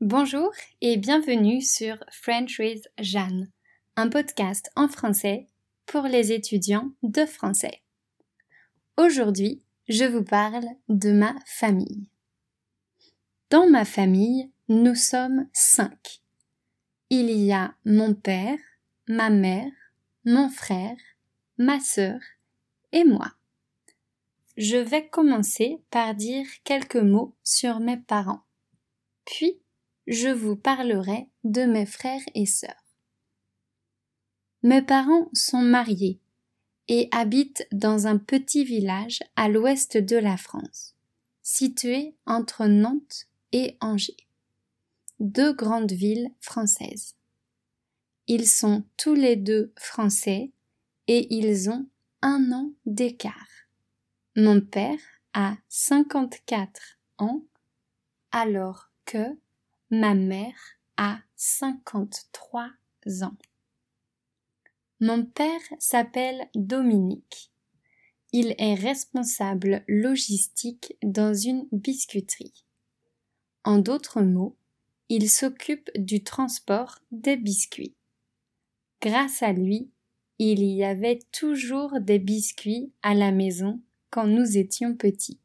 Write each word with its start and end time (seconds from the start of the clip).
Bonjour 0.00 0.50
et 0.80 0.96
bienvenue 0.96 1.60
sur 1.60 2.02
French 2.10 2.58
with 2.58 2.88
Jeanne, 2.98 3.50
un 3.96 4.08
podcast 4.08 4.70
en 4.74 4.88
français 4.88 5.46
pour 5.84 6.04
les 6.04 6.32
étudiants 6.32 6.90
de 7.02 7.26
français. 7.26 7.82
Aujourd'hui, 8.96 9.62
je 9.90 10.06
vous 10.06 10.24
parle 10.24 10.64
de 10.88 11.12
ma 11.12 11.34
famille. 11.44 12.06
Dans 13.50 13.68
ma 13.68 13.84
famille, 13.84 14.50
nous 14.70 14.94
sommes 14.94 15.46
cinq. 15.52 16.22
Il 17.10 17.30
y 17.30 17.52
a 17.52 17.74
mon 17.84 18.14
père, 18.14 18.58
ma 19.06 19.28
mère, 19.28 19.70
mon 20.24 20.48
frère, 20.48 20.96
ma 21.58 21.78
sœur 21.78 22.20
et 22.92 23.04
moi. 23.04 23.32
Je 24.56 24.78
vais 24.78 25.06
commencer 25.08 25.82
par 25.90 26.14
dire 26.14 26.46
quelques 26.64 26.96
mots 26.96 27.36
sur 27.44 27.80
mes 27.80 27.98
parents. 27.98 28.44
Puis, 29.26 29.60
je 30.06 30.28
vous 30.28 30.56
parlerai 30.56 31.28
de 31.44 31.62
mes 31.62 31.86
frères 31.86 32.22
et 32.34 32.46
sœurs. 32.46 32.84
Mes 34.62 34.82
parents 34.82 35.28
sont 35.32 35.62
mariés 35.62 36.20
et 36.88 37.08
habitent 37.12 37.66
dans 37.72 38.06
un 38.06 38.18
petit 38.18 38.64
village 38.64 39.20
à 39.36 39.48
l'ouest 39.48 39.96
de 39.96 40.16
la 40.16 40.36
France, 40.36 40.96
situé 41.42 42.14
entre 42.26 42.66
Nantes 42.66 43.26
et 43.52 43.76
Angers, 43.80 44.26
deux 45.20 45.52
grandes 45.52 45.92
villes 45.92 46.30
françaises. 46.40 47.14
Ils 48.26 48.46
sont 48.46 48.84
tous 48.96 49.14
les 49.14 49.36
deux 49.36 49.72
français 49.76 50.52
et 51.06 51.34
ils 51.34 51.70
ont 51.70 51.88
un 52.22 52.52
an 52.52 52.72
d'écart. 52.86 53.48
Mon 54.36 54.60
père 54.60 54.98
a 55.32 55.56
54 55.68 56.98
ans 57.18 57.42
alors 58.30 58.90
que 59.04 59.36
Ma 59.92 60.14
mère 60.14 60.54
a 60.96 61.18
53 61.34 62.70
ans. 63.22 63.36
Mon 65.00 65.24
père 65.24 65.60
s'appelle 65.80 66.48
Dominique. 66.54 67.50
Il 68.32 68.54
est 68.58 68.74
responsable 68.74 69.82
logistique 69.88 70.94
dans 71.02 71.34
une 71.34 71.66
biscuiterie. 71.72 72.64
En 73.64 73.78
d'autres 73.78 74.22
mots, 74.22 74.56
il 75.08 75.28
s'occupe 75.28 75.90
du 75.96 76.22
transport 76.22 77.00
des 77.10 77.36
biscuits. 77.36 77.96
Grâce 79.02 79.42
à 79.42 79.52
lui, 79.52 79.90
il 80.38 80.62
y 80.62 80.84
avait 80.84 81.18
toujours 81.32 81.98
des 82.00 82.20
biscuits 82.20 82.92
à 83.02 83.14
la 83.14 83.32
maison 83.32 83.80
quand 84.10 84.28
nous 84.28 84.56
étions 84.56 84.94
petits, 84.94 85.40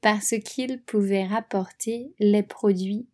parce 0.00 0.34
qu'il 0.44 0.82
pouvait 0.82 1.26
rapporter 1.26 2.14
les 2.18 2.42
produits 2.42 3.06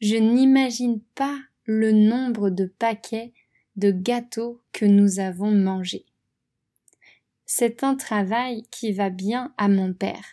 je 0.00 0.16
n'imagine 0.16 1.00
pas 1.14 1.38
le 1.64 1.92
nombre 1.92 2.50
de 2.50 2.66
paquets 2.66 3.32
de 3.76 3.90
gâteaux 3.90 4.62
que 4.72 4.86
nous 4.86 5.20
avons 5.20 5.50
mangés. 5.50 6.06
C'est 7.44 7.84
un 7.84 7.94
travail 7.96 8.62
qui 8.70 8.92
va 8.92 9.10
bien 9.10 9.52
à 9.58 9.68
mon 9.68 9.92
père, 9.92 10.24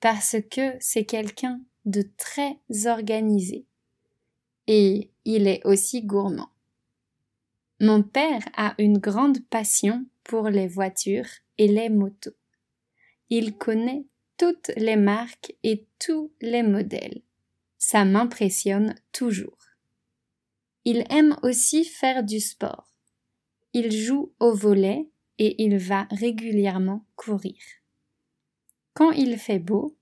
parce 0.00 0.36
que 0.50 0.72
c'est 0.80 1.04
quelqu'un 1.04 1.60
de 1.84 2.02
très 2.16 2.58
organisé. 2.86 3.66
Et 4.66 5.10
il 5.24 5.46
est 5.46 5.64
aussi 5.64 6.02
gourmand. 6.02 6.50
Mon 7.80 8.02
père 8.02 8.42
a 8.56 8.74
une 8.78 8.98
grande 8.98 9.38
passion 9.48 10.04
pour 10.24 10.48
les 10.48 10.66
voitures 10.66 11.28
et 11.58 11.68
les 11.68 11.88
motos. 11.88 12.34
Il 13.30 13.56
connaît 13.56 14.04
toutes 14.36 14.70
les 14.76 14.96
marques 14.96 15.54
et 15.62 15.86
tous 15.98 16.32
les 16.40 16.62
modèles 16.62 17.22
ça 17.78 18.04
m'impressionne 18.04 18.94
toujours. 19.12 19.56
Il 20.84 21.04
aime 21.10 21.36
aussi 21.42 21.84
faire 21.84 22.24
du 22.24 22.40
sport. 22.40 22.92
Il 23.72 23.92
joue 23.92 24.32
au 24.40 24.52
volet 24.52 25.08
et 25.38 25.62
il 25.62 25.78
va 25.78 26.08
régulièrement 26.10 27.04
courir. 27.14 27.56
Quand 28.94 29.12
il 29.12 29.38
fait 29.38 29.60
beau, 29.60 29.96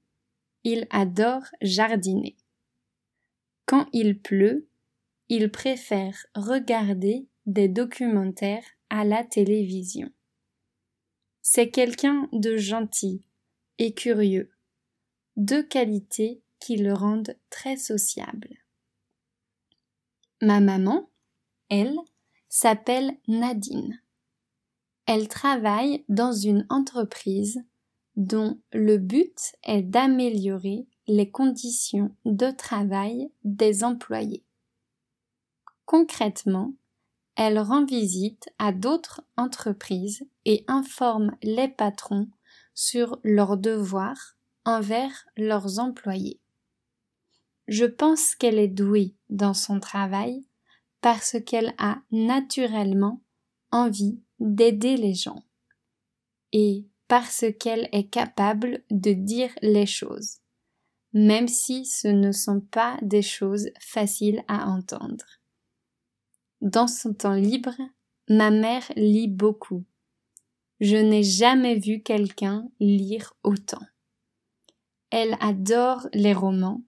il 0.64 0.86
adore 0.90 1.44
jardiner. 1.60 2.36
Quand 3.66 3.86
il 3.92 4.18
pleut, 4.18 4.68
il 5.28 5.50
préfère 5.50 6.26
regarder 6.34 7.26
des 7.44 7.68
documentaires 7.68 8.64
à 8.88 9.04
la 9.04 9.22
télévision. 9.22 10.10
C'est 11.48 11.70
quelqu'un 11.70 12.28
de 12.32 12.56
gentil 12.56 13.22
et 13.78 13.94
curieux, 13.94 14.50
deux 15.36 15.62
qualités 15.62 16.42
qui 16.58 16.76
le 16.76 16.92
rendent 16.92 17.36
très 17.50 17.76
sociable. 17.76 18.48
Ma 20.42 20.58
maman, 20.58 21.08
elle, 21.68 21.94
s'appelle 22.48 23.16
Nadine. 23.28 24.02
Elle 25.06 25.28
travaille 25.28 26.04
dans 26.08 26.32
une 26.32 26.66
entreprise 26.68 27.62
dont 28.16 28.58
le 28.72 28.98
but 28.98 29.54
est 29.62 29.82
d'améliorer 29.82 30.88
les 31.06 31.30
conditions 31.30 32.12
de 32.24 32.50
travail 32.50 33.30
des 33.44 33.84
employés. 33.84 34.44
Concrètement, 35.84 36.74
elle 37.36 37.58
rend 37.58 37.84
visite 37.84 38.48
à 38.58 38.72
d'autres 38.72 39.22
entreprises 39.36 40.26
et 40.44 40.64
informe 40.68 41.36
les 41.42 41.68
patrons 41.68 42.28
sur 42.74 43.18
leurs 43.22 43.56
devoirs 43.56 44.36
envers 44.64 45.26
leurs 45.36 45.78
employés. 45.78 46.40
Je 47.68 47.84
pense 47.84 48.34
qu'elle 48.34 48.58
est 48.58 48.68
douée 48.68 49.14
dans 49.28 49.54
son 49.54 49.80
travail 49.80 50.46
parce 51.00 51.36
qu'elle 51.44 51.74
a 51.78 51.98
naturellement 52.10 53.22
envie 53.70 54.20
d'aider 54.38 54.96
les 54.96 55.14
gens 55.14 55.42
et 56.52 56.86
parce 57.08 57.44
qu'elle 57.60 57.88
est 57.92 58.08
capable 58.08 58.82
de 58.90 59.12
dire 59.12 59.50
les 59.62 59.86
choses, 59.86 60.38
même 61.12 61.48
si 61.48 61.84
ce 61.84 62.08
ne 62.08 62.32
sont 62.32 62.60
pas 62.60 62.96
des 63.02 63.22
choses 63.22 63.68
faciles 63.80 64.42
à 64.48 64.68
entendre. 64.68 65.24
Dans 66.66 66.88
son 66.88 67.14
temps 67.14 67.36
libre, 67.36 67.76
ma 68.28 68.50
mère 68.50 68.82
lit 68.96 69.28
beaucoup. 69.28 69.84
Je 70.80 70.96
n'ai 70.96 71.22
jamais 71.22 71.78
vu 71.78 72.02
quelqu'un 72.02 72.68
lire 72.80 73.34
autant. 73.44 73.86
Elle 75.10 75.36
adore 75.38 76.08
les 76.12 76.32
romans 76.32 76.82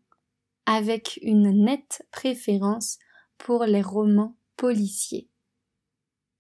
avec 0.66 1.20
une 1.22 1.64
nette 1.64 2.04
préférence 2.10 2.98
pour 3.38 3.66
les 3.66 3.80
romans 3.80 4.36
policiers. 4.56 5.30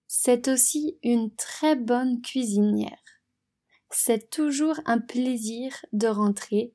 C'est 0.08 0.48
aussi 0.48 0.98
une 1.04 1.32
très 1.36 1.76
bonne 1.76 2.20
cuisinière. 2.20 3.04
C'est 3.88 4.30
toujours 4.30 4.80
un 4.84 4.98
plaisir 4.98 5.76
de 5.92 6.08
rentrer, 6.08 6.74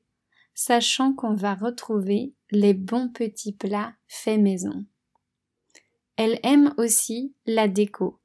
sachant 0.54 1.12
qu'on 1.12 1.34
va 1.34 1.54
retrouver 1.54 2.32
les 2.50 2.72
bons 2.72 3.10
petits 3.10 3.52
plats 3.52 3.92
faits 4.08 4.40
maison. 4.40 4.86
Elle 6.16 6.38
aime 6.42 6.74
aussi 6.78 7.34
la 7.46 7.68
déco. 7.68 8.20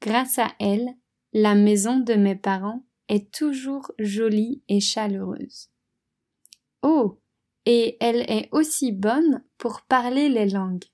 Grâce 0.00 0.38
à 0.38 0.52
elle, 0.60 0.94
la 1.32 1.54
maison 1.54 1.98
de 1.98 2.14
mes 2.14 2.36
parents 2.36 2.84
est 3.08 3.32
toujours 3.32 3.90
jolie 3.98 4.62
et 4.68 4.80
chaleureuse. 4.80 5.70
Oh, 6.82 7.18
et 7.66 7.96
elle 8.00 8.30
est 8.30 8.48
aussi 8.52 8.92
bonne 8.92 9.44
pour 9.58 9.82
parler 9.82 10.28
les 10.28 10.48
langues. 10.48 10.84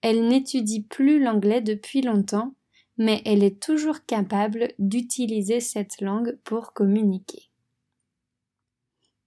Elle 0.00 0.28
n'étudie 0.28 0.82
plus 0.82 1.22
l'anglais 1.22 1.60
depuis 1.60 2.00
longtemps, 2.00 2.54
mais 2.96 3.22
elle 3.24 3.42
est 3.42 3.60
toujours 3.60 4.04
capable 4.06 4.72
d'utiliser 4.78 5.60
cette 5.60 6.00
langue 6.00 6.38
pour 6.44 6.72
communiquer. 6.72 7.50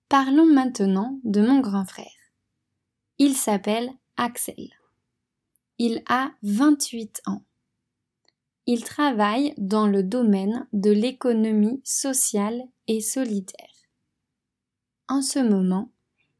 Parlons 0.07 0.45
maintenant 0.45 1.19
de 1.23 1.41
mon 1.41 1.59
grand 1.59 1.85
frère. 1.85 2.07
Il 3.19 3.35
s'appelle 3.35 3.91
Axel. 4.17 4.78
Il 5.81 6.03
a 6.09 6.31
28 6.43 7.21
ans. 7.25 7.45
Il 8.65 8.83
travaille 8.83 9.53
dans 9.57 9.87
le 9.87 10.03
domaine 10.03 10.67
de 10.73 10.91
l'économie 10.91 11.79
sociale 11.85 12.61
et 12.87 12.99
solidaire. 12.99 13.87
En 15.07 15.21
ce 15.21 15.39
moment, 15.39 15.89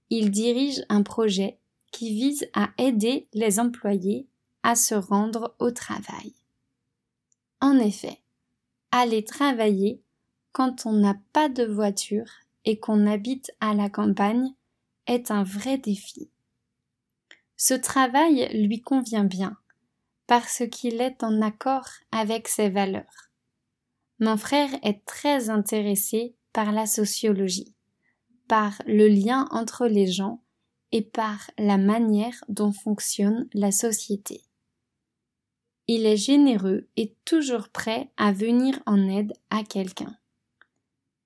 il 0.10 0.30
dirige 0.30 0.84
un 0.90 1.04
projet 1.04 1.58
qui 1.94 2.14
vise 2.14 2.50
à 2.54 2.72
aider 2.78 3.30
les 3.34 3.62
employés 3.62 4.28
à 4.64 4.76
se 4.76 4.94
rendre 4.94 5.56
au 5.60 5.72
travail. 5.72 6.34
En 7.62 7.80
effet, 7.80 8.22
aller 8.92 9.24
travailler 9.24 10.04
quand 10.52 10.86
on 10.86 10.92
n'a 10.92 11.16
pas 11.32 11.48
de 11.48 11.64
voiture 11.64 12.30
et 12.66 12.78
qu'on 12.78 13.08
habite 13.08 13.52
à 13.62 13.74
la 13.74 13.90
campagne 13.90 14.54
est 15.08 15.32
un 15.32 15.44
vrai 15.44 15.78
défi. 15.78 16.30
Ce 17.62 17.76
travail 17.76 18.50
lui 18.68 18.82
convient 18.82 19.26
bien 19.26 19.56
parce 20.26 20.64
qu'il 20.72 21.02
est 21.02 21.24
en 21.24 21.42
accord 21.42 21.90
avec 22.12 22.48
ses 22.48 22.70
valeurs. 22.70 23.30
Mon 24.20 24.38
frère 24.38 24.72
est 24.82 25.06
très 25.06 25.52
intéressé 25.52 26.36
par 26.54 26.72
la 26.72 26.88
sociologie 26.88 27.76
par 28.50 28.82
le 28.88 29.08
lien 29.08 29.48
entre 29.52 29.86
les 29.88 30.12
gens 30.12 30.42
et 30.92 31.04
par 31.04 31.52
la 31.58 31.78
manière 31.78 32.44
dont 32.50 32.74
fonctionne 32.74 33.48
la 33.54 33.72
société. 33.72 34.42
Il 35.88 36.06
est 36.06 36.18
généreux 36.18 36.88
et 36.98 37.16
toujours 37.26 37.70
prêt 37.70 38.10
à 38.18 38.34
venir 38.34 38.80
en 38.88 39.08
aide 39.08 39.34
à 39.52 39.64
quelqu'un. 39.64 40.18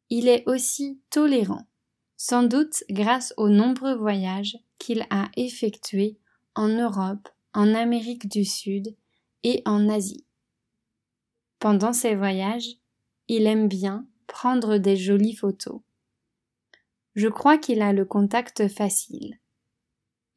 Il 0.09 0.27
est 0.27 0.43
aussi 0.47 0.99
tolérant, 1.09 1.65
sans 2.17 2.43
doute 2.43 2.83
grâce 2.89 3.33
aux 3.37 3.49
nombreux 3.49 3.95
voyages 3.95 4.57
qu'il 4.77 5.07
a 5.09 5.29
effectués 5.37 6.17
en 6.55 6.67
Europe, 6.67 7.29
en 7.53 7.73
Amérique 7.73 8.27
du 8.27 8.45
Sud 8.45 8.95
et 9.43 9.61
en 9.65 9.89
Asie. 9.89 10.25
Pendant 11.59 11.93
ces 11.93 12.15
voyages, 12.15 12.77
il 13.27 13.47
aime 13.47 13.67
bien 13.67 14.07
prendre 14.27 14.77
des 14.77 14.97
jolies 14.97 15.35
photos. 15.35 15.81
Je 17.15 17.27
crois 17.27 17.57
qu'il 17.57 17.81
a 17.81 17.93
le 17.93 18.05
contact 18.05 18.67
facile. 18.67 19.39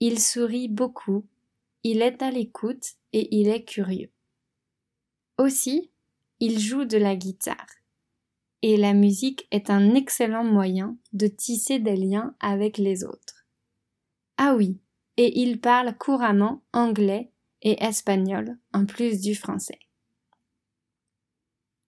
Il 0.00 0.20
sourit 0.20 0.68
beaucoup, 0.68 1.26
il 1.82 2.02
est 2.02 2.22
à 2.22 2.30
l'écoute 2.30 2.94
et 3.12 3.34
il 3.34 3.48
est 3.48 3.64
curieux. 3.64 4.12
Aussi, 5.38 5.90
il 6.40 6.58
joue 6.58 6.84
de 6.84 6.98
la 6.98 7.16
guitare. 7.16 7.66
Et 8.62 8.76
la 8.76 8.94
musique 8.94 9.46
est 9.50 9.70
un 9.70 9.94
excellent 9.94 10.44
moyen 10.44 10.96
de 11.12 11.26
tisser 11.26 11.78
des 11.78 11.96
liens 11.96 12.34
avec 12.40 12.78
les 12.78 13.04
autres. 13.04 13.46
Ah 14.36 14.54
oui, 14.54 14.78
et 15.16 15.40
il 15.40 15.60
parle 15.60 15.96
couramment 15.96 16.62
anglais 16.72 17.30
et 17.62 17.82
espagnol 17.82 18.58
en 18.72 18.86
plus 18.86 19.20
du 19.20 19.34
français. 19.34 19.78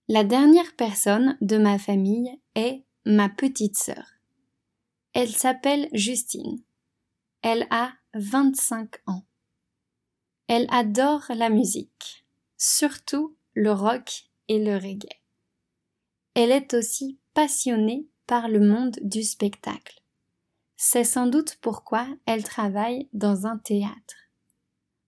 La 0.08 0.24
dernière 0.24 0.74
personne 0.74 1.36
de 1.42 1.58
ma 1.58 1.78
famille 1.78 2.40
est 2.54 2.84
ma 3.04 3.28
petite 3.28 3.76
sœur. 3.76 4.06
Elle 5.12 5.34
s'appelle 5.34 5.88
Justine. 5.92 6.62
Elle 7.42 7.66
a 7.70 7.92
25 8.14 8.96
ans. 9.06 9.24
Elle 10.46 10.66
adore 10.70 11.26
la 11.28 11.50
musique, 11.50 12.24
surtout 12.56 13.36
le 13.52 13.70
rock 13.72 14.30
et 14.48 14.58
le 14.58 14.76
reggae. 14.76 15.20
Elle 16.34 16.52
est 16.52 16.72
aussi 16.72 17.18
passionnée 17.34 18.08
par 18.26 18.48
le 18.48 18.60
monde 18.60 18.96
du 19.02 19.22
spectacle. 19.22 19.97
C'est 20.80 21.02
sans 21.02 21.26
doute 21.26 21.56
pourquoi 21.60 22.06
elle 22.24 22.44
travaille 22.44 23.08
dans 23.12 23.48
un 23.48 23.58
théâtre. 23.58 24.14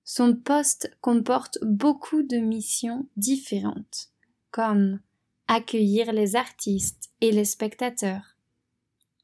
Son 0.02 0.34
poste 0.34 0.90
comporte 1.00 1.58
beaucoup 1.62 2.24
de 2.24 2.38
missions 2.38 3.06
différentes, 3.16 4.08
comme 4.50 4.98
accueillir 5.46 6.12
les 6.12 6.34
artistes 6.34 7.12
et 7.20 7.30
les 7.30 7.44
spectateurs, 7.44 8.36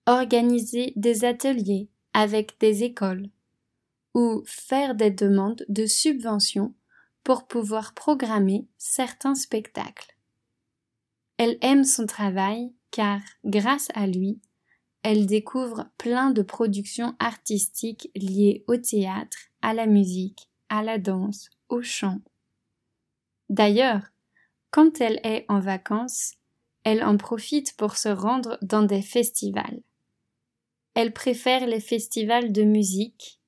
organiser 0.07 0.93
des 0.95 1.25
ateliers 1.25 1.89
avec 2.13 2.61
des 2.61 2.85
écoles, 2.85 3.29
ou 4.15 4.45
faire 4.47 4.95
des 4.95 5.11
demandes 5.11 5.65
de 5.69 5.85
subventions 5.85 6.75
pour 7.25 7.49
pouvoir 7.49 7.93
programmer 7.93 8.69
certains 8.79 9.35
spectacles. 9.35 10.17
Elle 11.39 11.59
aime 11.61 11.83
son 11.83 12.07
travail 12.07 12.73
car, 12.93 13.21
grâce 13.45 13.89
à 13.95 14.07
lui, 14.07 14.41
elle 15.09 15.25
découvre 15.25 15.89
plein 15.99 16.33
de 16.33 16.43
productions 16.43 17.15
artistiques 17.21 18.11
liées 18.17 18.65
au 18.67 18.77
théâtre, 18.77 19.39
à 19.63 19.73
la 19.73 19.87
musique, 19.87 20.51
à 20.69 20.83
la 20.83 20.99
danse, 20.99 21.49
au 21.69 21.81
chant. 21.81 22.19
D'ailleurs, 23.49 24.03
quand 24.73 25.01
elle 25.01 25.21
est 25.23 25.45
en 25.49 25.61
vacances, 25.61 26.33
elle 26.83 27.05
en 27.05 27.17
profite 27.19 27.77
pour 27.77 27.97
se 27.97 28.09
rendre 28.09 28.59
dans 28.63 28.83
des 28.83 29.01
festivals. 29.01 29.81
Elle 30.95 31.13
préfère 31.13 31.69
les 31.69 31.79
festivals 31.79 32.51
de 32.51 32.65
musique 32.65 33.39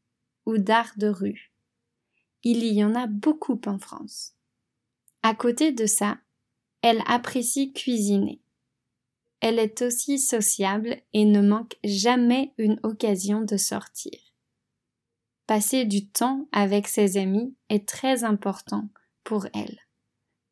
ou 0.47 0.59
d'art 0.59 0.93
de 0.97 1.09
rue. 1.09 1.53
Il 2.45 2.65
y 2.65 2.85
en 2.85 2.95
a 2.95 3.09
beaucoup 3.09 3.61
en 3.67 3.81
France. 3.81 4.37
À 5.25 5.35
côté 5.35 5.73
de 5.73 5.87
ça, 5.87 6.19
elle 6.83 7.03
apprécie 7.09 7.73
cuisiner. 7.73 8.41
Elle 9.41 9.59
est 9.59 9.83
aussi 9.83 10.19
sociable 10.19 11.01
et 11.13 11.25
ne 11.25 11.41
manque 11.41 11.77
jamais 11.85 12.53
une 12.59 12.81
occasion 12.83 13.43
de 13.43 13.57
sortir. 13.57 14.19
Passer 15.47 15.85
du 15.85 16.09
temps 16.09 16.49
avec 16.53 16.89
ses 16.89 17.17
amis 17.17 17.57
est 17.69 17.89
très 17.89 18.25
important 18.25 18.89
pour 19.25 19.47
elle, 19.55 19.79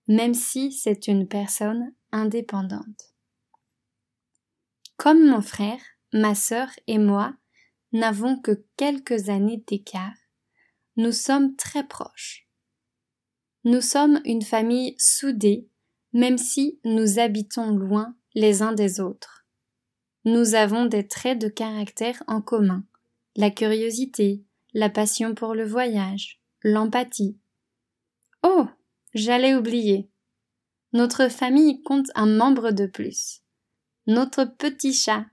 même 0.09 0.35
si 0.35 0.73
c'est 0.73 1.09
une 1.09 1.27
personne 1.27 1.93
indépendante. 2.13 3.13
Comme 4.97 5.27
mon 5.29 5.43
frère, 5.43 5.81
ma 6.13 6.35
sœur 6.35 6.69
et 6.87 6.99
moi 6.99 7.35
n'avons 7.93 8.39
que 8.39 8.65
quelques 8.77 9.29
années 9.29 9.63
d'écart, 9.67 10.17
nous 10.97 11.13
sommes 11.13 11.57
très 11.57 11.87
proches. 11.87 12.49
Nous 13.65 13.81
sommes 13.81 14.21
une 14.25 14.43
famille 14.43 14.95
soudée, 14.99 15.69
même 16.13 16.39
si 16.39 16.81
nous 16.85 17.19
habitons 17.19 17.71
loin 17.71 18.17
les 18.37 18.63
uns 18.63 18.73
des 18.73 19.01
autres. 19.01 19.45
Nous 20.25 20.55
avons 20.55 20.87
des 20.87 21.09
traits 21.09 21.41
de 21.41 21.49
caractère 21.49 22.23
en 22.29 22.41
commun, 22.41 22.85
la 23.35 23.51
curiosité, 23.51 24.45
la 24.75 24.91
passion 24.91 25.35
pour 25.35 25.55
le 25.55 25.65
voyage, 25.65 26.41
l'empathie. 26.63 27.37
Oh. 28.45 28.67
J'allais 29.15 29.55
oublier. 29.55 30.11
Notre 30.93 31.29
famille 31.29 31.83
compte 31.83 32.11
un 32.15 32.27
membre 32.27 32.71
de 32.71 32.85
plus. 32.87 33.41
Notre 34.07 34.45
petit 34.45 34.93
chat 34.93 35.25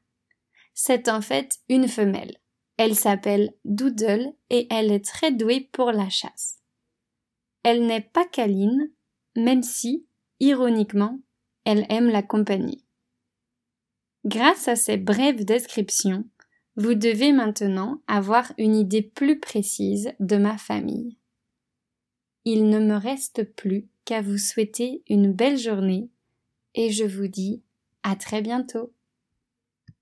c'est 0.74 1.10
en 1.10 1.22
fait 1.22 1.60
une 1.70 1.88
femelle. 1.88 2.38
Elle 2.78 2.96
s'appelle 2.96 3.54
Doodle 3.66 4.34
et 4.50 4.68
elle 4.72 4.92
est 4.92 5.06
très 5.06 5.32
douée 5.32 5.70
pour 5.72 5.92
la 5.92 6.10
chasse. 6.10 6.60
Elle 7.62 7.86
n'est 7.86 8.02
pas 8.02 8.26
câline, 8.26 8.92
même 9.36 9.64
si, 9.64 10.08
ironiquement, 10.40 11.20
elle 11.66 11.86
aime 11.90 12.10
la 12.10 12.24
compagnie. 12.24 12.84
Grâce 14.26 14.68
à 14.68 14.76
ces 14.76 14.98
brèves 14.98 15.44
descriptions, 15.44 16.26
vous 16.76 16.96
devez 16.96 17.34
maintenant 17.34 18.02
avoir 18.08 18.52
une 18.58 18.76
idée 18.76 19.02
plus 19.02 19.40
précise 19.40 20.14
de 20.20 20.38
ma 20.38 20.58
famille. 20.58 21.18
Il 22.46 22.70
ne 22.70 22.80
me 22.80 22.96
reste 22.96 23.44
plus 23.56 23.88
qu'à 24.06 24.22
vous 24.22 24.38
souhaiter 24.38 25.04
une 25.10 25.32
belle 25.32 25.58
journée 25.58 26.10
et 26.74 26.92
je 26.92 27.04
vous 27.04 27.28
dis 27.28 27.62
à 28.04 28.16
très 28.16 28.42
bientôt. 28.42 28.94